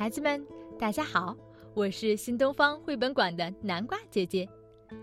[0.00, 0.42] 孩子们，
[0.78, 1.36] 大家好，
[1.74, 4.48] 我是新东方绘本馆的南瓜姐姐。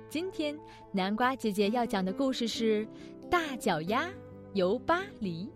[0.10, 0.58] 今天
[0.92, 2.84] 南瓜姐姐要讲的故事是
[3.30, 4.10] 《大脚丫
[4.54, 5.48] 游巴黎》。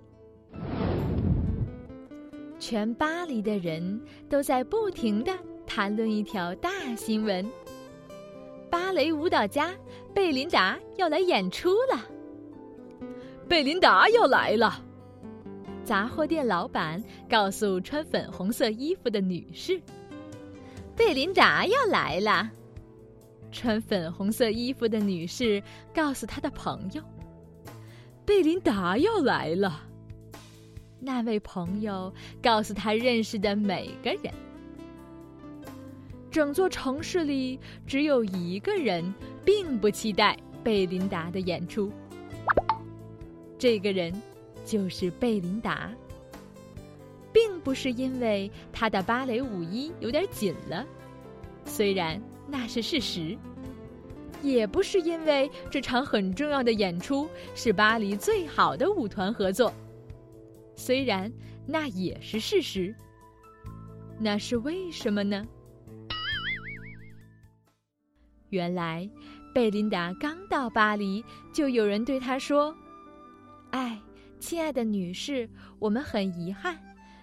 [2.59, 3.99] 全巴黎的人
[4.30, 5.35] 都在不停的
[5.66, 7.52] 谈论一条大新闻：
[8.70, 9.73] 芭蕾舞蹈家
[10.13, 11.99] 贝琳达要来演出了。
[13.48, 14.85] 贝琳达要来了。
[15.84, 19.81] 杂货店老板告诉穿粉红色衣服的女士
[20.95, 22.52] ：“贝琳达要来了。”
[23.52, 25.62] 穿粉红色衣服的女士
[25.94, 27.02] 告诉她的朋友
[28.26, 29.88] ：“贝琳达要来了。”
[31.04, 34.32] 那位朋友告诉他认识的每个人。
[36.29, 41.91] 整座城市里只有一个人并不期待贝琳达的演出。
[43.57, 44.13] 这个人。
[44.63, 45.91] 就是贝琳达，
[47.34, 50.85] 并不是因为她的芭蕾舞衣有点紧了，
[51.65, 53.37] 虽然那是事实；
[54.41, 59.73] 也不是因为这场很重要的演出是巴黎最好的舞团合作，
[60.75, 61.31] 虽然
[61.65, 62.93] 那也是事实。
[64.19, 65.44] 那是为什么呢？
[68.50, 69.09] 原来，
[69.53, 72.75] 贝琳达刚到巴黎，就有人对她说
[73.72, 74.00] ：“哎。”
[74.41, 75.47] 亲爱的女士，
[75.78, 76.75] 我们很遗憾，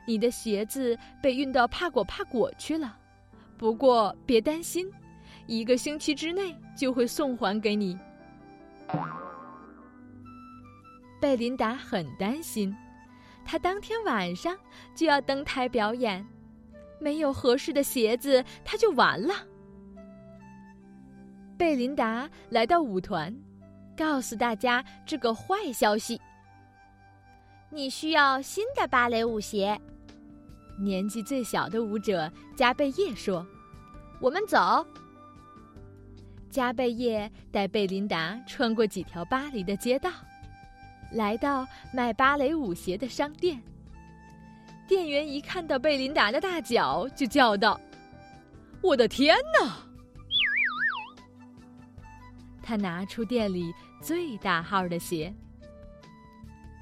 [0.06, 2.96] 你的鞋子被运到帕果帕果去了。
[3.58, 4.88] 不过别担心，
[5.46, 7.98] 一个星期之内就会送还给你。
[11.20, 12.74] 贝琳达很担心，
[13.44, 14.56] 她当天晚上
[14.94, 16.24] 就要登台表演，
[17.00, 19.34] 没有合适的鞋子，她就完了。
[21.58, 23.36] 贝琳达来到舞团，
[23.96, 26.18] 告诉大家这个坏消息。
[27.70, 29.78] 你需要新的芭蕾舞鞋。
[30.78, 33.46] 年纪最小的舞者加贝叶说
[34.20, 34.86] ：“我们走。”
[36.50, 40.10] 加贝叶带贝琳达穿过几条巴黎的街道，
[41.12, 43.62] 来到卖芭蕾舞鞋的商店。
[44.86, 47.78] 店员一看到贝琳达的大脚，就叫道
[48.80, 49.76] ：“我的天哪！”
[52.62, 55.34] 他拿出店里最大号的鞋。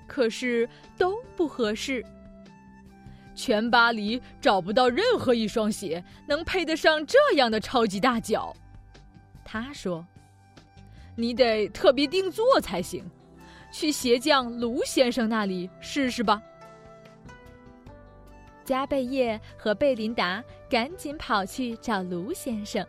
[0.07, 2.05] 可是都不合适。
[3.35, 8.57] 全巴黎找不到任何一双鞋能配得上这样的超级大脚，
[9.45, 10.07] 他说
[11.15, 13.05] ：“你得特别定做才行，
[13.71, 16.43] 去鞋匠卢先生那里试试吧。”
[18.65, 22.85] 加贝叶和贝琳达赶紧跑去找卢先生。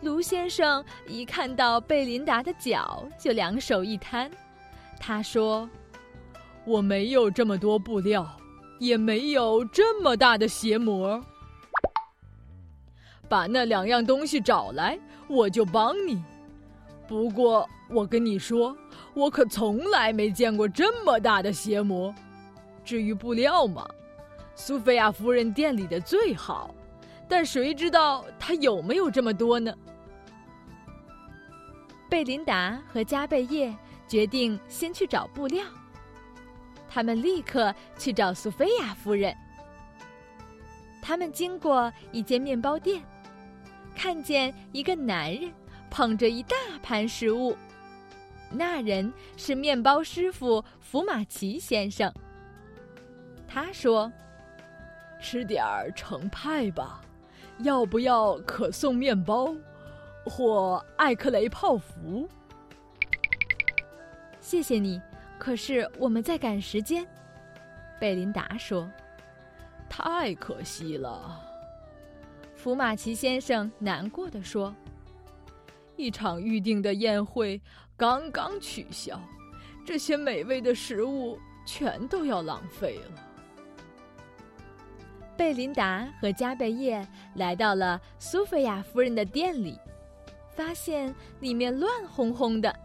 [0.00, 4.30] 卢先生一看到贝琳达的脚，就两手一摊，
[4.98, 5.68] 他说。
[6.68, 8.28] 我没有这么多布料，
[8.78, 11.18] 也没有这么大的鞋模。
[13.26, 14.98] 把那两样东西找来，
[15.28, 16.22] 我就帮你。
[17.06, 18.76] 不过我跟你说，
[19.14, 22.14] 我可从来没见过这么大的鞋模。
[22.84, 23.88] 至于布料嘛，
[24.54, 26.74] 苏菲亚夫人店里的最好，
[27.26, 29.72] 但谁知道她有没有这么多呢？
[32.10, 33.74] 贝琳达和加贝叶
[34.06, 35.64] 决定先去找布料。
[36.88, 39.36] 他们立刻去找苏菲亚夫人。
[41.00, 43.02] 他们经过一间面包店，
[43.94, 45.52] 看见一个男人
[45.90, 47.56] 捧着一大盘食物。
[48.50, 52.12] 那人是面包师傅福马奇先生。
[53.46, 54.10] 他说
[55.20, 57.00] ：“吃点儿成派吧，
[57.58, 59.54] 要不要可颂面包，
[60.24, 62.28] 或艾克雷泡芙？”
[64.40, 65.00] 谢谢你。
[65.38, 67.06] 可是我们在赶时间，
[68.00, 68.90] 贝琳达说
[69.88, 71.40] ：“太可惜了。”
[72.54, 74.74] 福马奇先生难过的说
[75.96, 77.60] ：“一场预定的宴会
[77.96, 79.18] 刚刚取消，
[79.86, 83.24] 这些美味的食物全都要浪费了。”
[85.36, 87.06] 贝琳达和加贝叶
[87.36, 89.78] 来到了苏菲亚夫人的店里，
[90.50, 92.76] 发现里面乱哄哄的。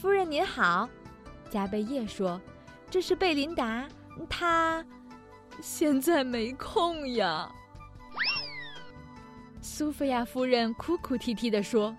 [0.00, 0.88] 夫人您好，
[1.50, 2.40] 加贝叶说
[2.88, 3.86] ：“这是贝琳达，
[4.30, 4.82] 她
[5.60, 7.52] 现在没空呀。”
[9.60, 11.94] 苏菲亚夫人哭哭啼啼的说：“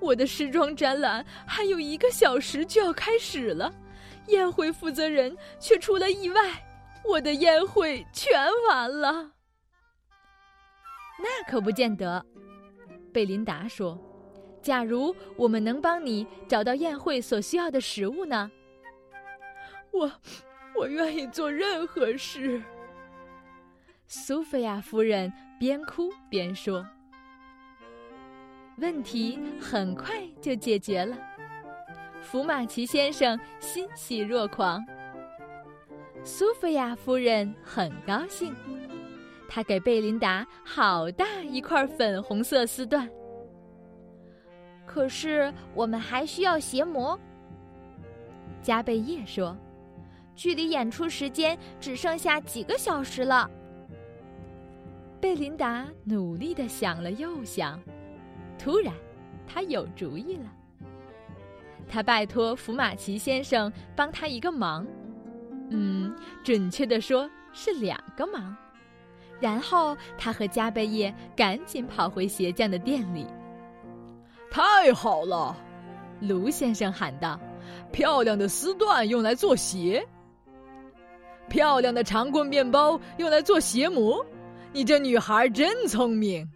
[0.00, 3.72] 我的时装展览还有一个小时就要开始了，
[4.26, 6.62] 宴会负责人却出了意外，
[7.06, 8.30] 我的宴会全
[8.68, 9.32] 完了。”
[11.18, 12.22] 那可不见得，
[13.14, 13.98] 贝琳达说。
[14.64, 18.50] 假如我们能帮你找到宴会所需要的食物呢？
[19.92, 20.10] 我，
[20.74, 22.62] 我愿意做任何事。
[24.06, 25.30] 苏菲亚夫人
[25.60, 26.84] 边哭边说。
[28.78, 31.14] 问题很快就解决了，
[32.22, 34.82] 福马奇先生欣喜若狂。
[36.24, 38.56] 苏菲亚夫人很高兴，
[39.46, 43.06] 她给贝琳达好大一块粉红色丝缎。
[44.86, 47.18] 可是我们还需要鞋模。
[48.62, 49.56] 加贝叶说
[50.34, 53.50] ：“距离演出时间只剩下几个小时了。”
[55.20, 57.80] 贝琳达努力的想了又想。
[58.58, 58.94] 突然，
[59.46, 60.52] 他有主意了。
[61.88, 64.86] 他拜托福马奇先生帮他一个忙，
[65.70, 68.56] 嗯，准确的说是两个忙。
[69.40, 73.26] 然后他和加贝叶赶紧跑回鞋匠的店里。
[74.54, 75.56] 太好了，
[76.20, 77.40] 卢先生喊道
[77.90, 80.06] ：“漂亮的丝缎用来做鞋，
[81.48, 84.24] 漂亮的长棍面包用来做鞋模。
[84.72, 86.48] 你这女孩真聪明。”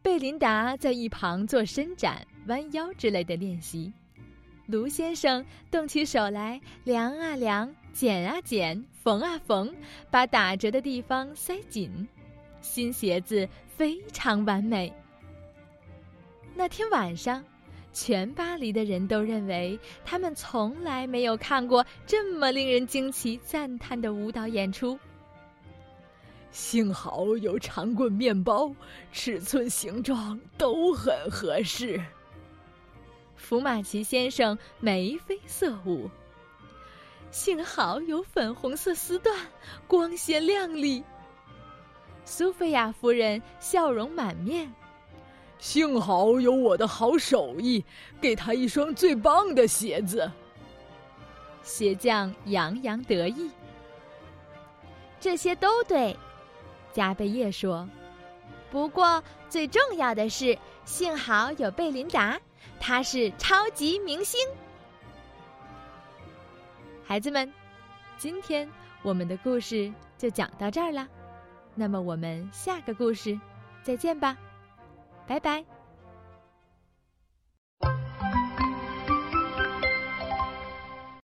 [0.00, 3.92] 贝琳达在一旁做伸展、弯腰之类的练习，
[4.66, 9.74] 卢先生动起手来量啊量、剪啊剪、缝啊缝，
[10.08, 12.06] 把打折的地方塞紧，
[12.60, 14.92] 新鞋子非常完美。
[16.54, 17.44] 那天晚上，
[17.92, 24.98] 全巴黎的人都认为他们从来没有看过这么令人惊奇、赞叹的舞蹈演出。
[26.50, 28.70] 幸好有长棍面包，
[29.10, 32.00] 尺寸、形状都很合适。
[33.34, 36.10] 福马奇先生眉飞色舞。
[37.30, 39.34] 幸好有粉红色丝缎，
[39.88, 41.02] 光鲜亮丽。
[42.26, 44.72] 苏菲亚夫人笑容满面。
[45.62, 47.84] 幸好有我的好手艺，
[48.20, 50.28] 给他一双最棒的鞋子。
[51.62, 53.48] 鞋匠洋洋得意。
[55.20, 56.16] 这些都对。
[56.92, 57.88] 加贝叶说
[58.72, 62.36] ：“不过最重要的是，幸好有贝琳达，
[62.80, 64.40] 她是超级明星。”
[67.06, 67.50] 孩子们，
[68.18, 68.68] 今天
[69.02, 71.06] 我们的故事就讲到这儿了。
[71.76, 73.38] 那么我们下个故事
[73.84, 74.36] 再见吧，
[75.26, 75.71] 拜拜。